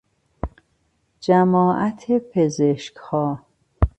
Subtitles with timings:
[1.21, 3.39] جماعت پزشکها